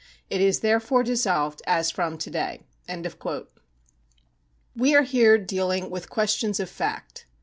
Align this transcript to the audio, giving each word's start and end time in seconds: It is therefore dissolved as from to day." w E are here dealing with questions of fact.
It 0.31 0.41
is 0.41 0.61
therefore 0.61 1.03
dissolved 1.03 1.61
as 1.67 1.91
from 1.91 2.17
to 2.17 2.31
day." 2.31 2.61
w 2.89 3.43
E 4.83 4.95
are 4.95 5.03
here 5.03 5.37
dealing 5.37 5.91
with 5.91 6.09
questions 6.09 6.59
of 6.59 6.71
fact. 6.71 7.27